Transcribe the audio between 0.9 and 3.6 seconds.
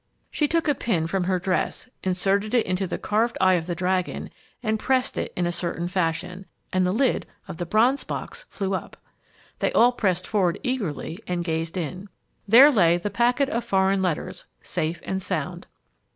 from her dress, inserted it into the carved eye